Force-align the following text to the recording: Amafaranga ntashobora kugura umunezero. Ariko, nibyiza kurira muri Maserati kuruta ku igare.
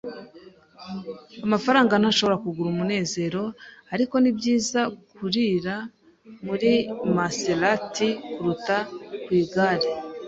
Amafaranga 1.45 1.93
ntashobora 1.97 2.41
kugura 2.43 2.69
umunezero. 2.71 3.43
Ariko, 3.93 4.15
nibyiza 4.19 4.81
kurira 5.11 5.75
muri 6.45 6.71
Maserati 7.15 8.07
kuruta 8.35 8.77
ku 9.25 9.29
igare. 9.41 9.87